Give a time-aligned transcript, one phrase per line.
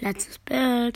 [0.00, 0.94] Letztes Bild.